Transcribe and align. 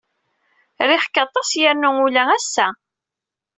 Riɣ-k 0.89 1.15
aṭas 1.25 1.49
yernu 1.59 1.91
ula 2.05 2.23
ass-a. 2.37 2.67